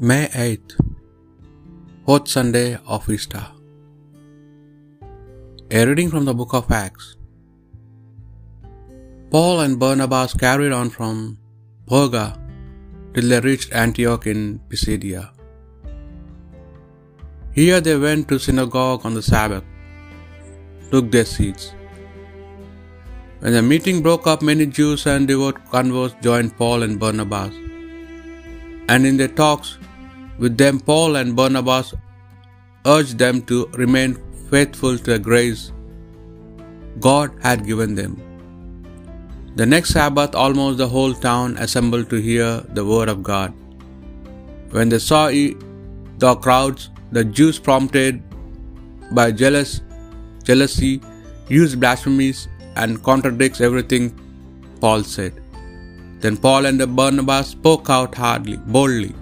[0.00, 0.78] May 8th,
[2.06, 3.44] fourth Sunday of Easter.
[5.72, 7.16] A reading from the book of Acts.
[9.32, 11.36] Paul and Barnabas carried on from
[11.88, 12.38] Perga
[13.12, 15.32] till they reached Antioch in Pisidia.
[17.52, 19.64] Here they went to synagogue on the Sabbath,
[20.92, 21.74] took their seats.
[23.40, 27.52] When the meeting broke up, many Jews and devout converts joined Paul and Barnabas.
[28.88, 29.76] And in their talks
[30.38, 31.94] with them, Paul and Barnabas
[32.86, 34.16] urged them to remain
[34.50, 35.72] faithful to the grace
[37.00, 38.16] God had given them.
[39.56, 43.52] The next Sabbath, almost the whole town assembled to hear the word of God.
[44.70, 48.22] When they saw the crowds, the Jews, prompted
[49.12, 49.80] by jealous,
[50.44, 51.00] jealousy,
[51.48, 54.10] used blasphemies and contradicts everything
[54.80, 55.32] Paul said.
[56.20, 59.14] Then Paul and Barnabas spoke out hardly, boldly.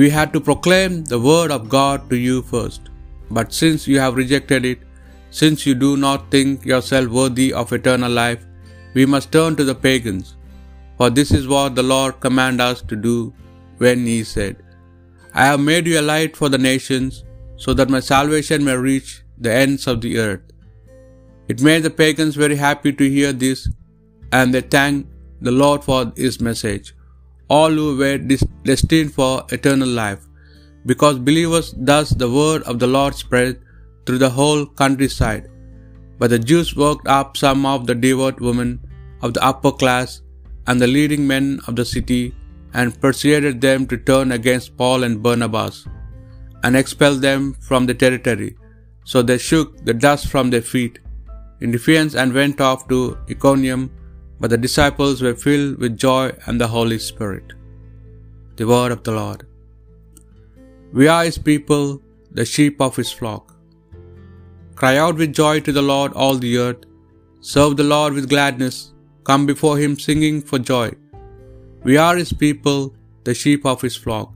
[0.00, 2.82] We had to proclaim the word of God to you first.
[3.36, 4.80] But since you have rejected it,
[5.38, 8.42] since you do not think yourself worthy of eternal life,
[8.94, 10.36] we must turn to the pagans.
[10.98, 13.16] For this is what the Lord commanded us to do
[13.78, 14.56] when He said,
[15.34, 17.24] I have made you a light for the nations,
[17.64, 19.10] so that my salvation may reach
[19.46, 20.46] the ends of the earth.
[21.48, 23.68] It made the pagans very happy to hear this,
[24.32, 25.10] and they thanked
[25.48, 26.94] the Lord for His message,
[27.48, 30.20] all who were destined for eternal life,
[30.86, 33.58] because believers thus the word of the Lord spread
[34.04, 35.50] through the whole countryside.
[36.18, 38.80] But the Jews worked up some of the devout women
[39.22, 40.22] of the upper class
[40.66, 42.34] and the leading men of the city,
[42.74, 45.86] and persuaded them to turn against Paul and Barnabas,
[46.62, 48.56] and expel them from the territory.
[49.04, 50.98] So they shook the dust from their feet
[51.60, 53.90] in defiance and went off to Iconium,
[54.40, 57.52] but the disciples were filled with joy and the Holy Spirit.
[58.56, 59.46] The word of the Lord.
[60.92, 62.00] We are his people,
[62.38, 63.54] the sheep of his flock.
[64.80, 66.82] Cry out with joy to the Lord, all the earth.
[67.40, 68.92] Serve the Lord with gladness.
[69.28, 70.88] Come before him singing for joy.
[71.88, 72.94] We are his people,
[73.24, 74.32] the sheep of his flock.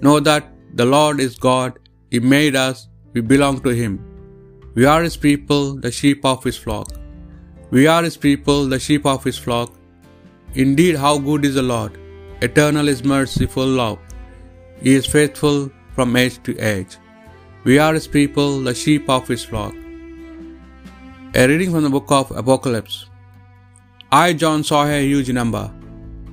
[0.00, 1.78] Know that the Lord is God.
[2.10, 2.88] He made us.
[3.14, 3.94] We belong to him.
[4.74, 6.88] We are his people, the sheep of his flock.
[7.72, 9.72] We are his people, the sheep of his flock.
[10.54, 11.96] Indeed, how good is the Lord!
[12.42, 13.98] Eternal is merciful love.
[14.82, 16.96] He is faithful from age to age.
[17.62, 19.72] We are his people, the sheep of his flock.
[21.36, 23.06] A reading from the book of Apocalypse.
[24.10, 25.72] I, John, saw a huge number,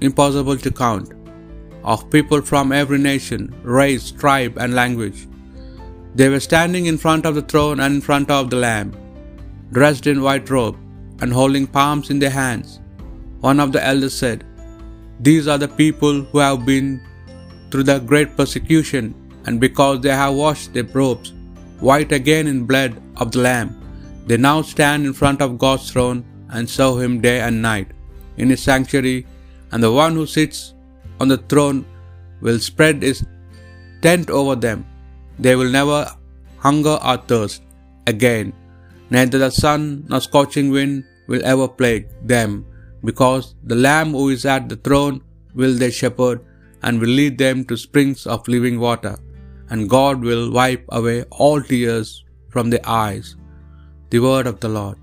[0.00, 1.12] impossible to count,
[1.82, 5.26] of people from every nation, race, tribe, and language.
[6.14, 8.96] They were standing in front of the throne and in front of the Lamb,
[9.72, 10.78] dressed in white robe
[11.20, 12.80] and holding palms in their hands.
[13.40, 14.44] One of the elders said,
[15.20, 17.00] These are the people who have been
[17.70, 19.14] through the great persecution,
[19.46, 21.32] and because they have washed their robes
[21.80, 23.70] white again in blood of the Lamb,
[24.26, 27.88] they now stand in front of God's throne and serve Him day and night
[28.36, 29.26] in His sanctuary,
[29.72, 30.74] and the one who sits
[31.20, 31.84] on the throne
[32.40, 33.24] will spread His
[34.02, 34.86] tent over them.
[35.38, 36.00] They will never
[36.58, 37.62] hunger or thirst
[38.06, 38.52] again,
[39.10, 42.64] neither the sun nor scorching wind will ever plague them,
[43.04, 45.22] because the Lamb who is at the throne
[45.54, 46.40] will their shepherd
[46.82, 49.16] and will lead them to springs of living water,
[49.70, 53.36] and God will wipe away all tears from their eyes.
[54.10, 54.98] The word of the Lord.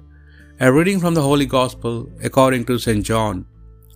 [0.60, 3.04] A reading from the Holy Gospel according to St.
[3.04, 3.46] John.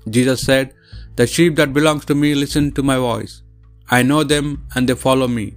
[0.09, 0.73] Jesus said,
[1.15, 3.44] The sheep that belongs to me listen to my voice.
[3.89, 5.55] I know them and they follow me.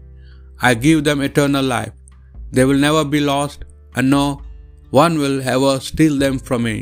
[0.61, 1.93] I give them eternal life.
[2.53, 3.65] They will never be lost,
[3.99, 4.27] and no
[5.03, 6.77] one will ever steal them from me.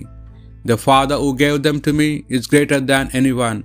[0.70, 3.58] The Father who gave them to me is greater than anyone,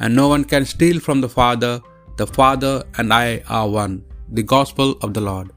[0.00, 1.72] and no one can steal from the Father.
[2.20, 3.28] The Father and I
[3.58, 3.96] are one.
[4.38, 5.48] The Gospel of the Lord.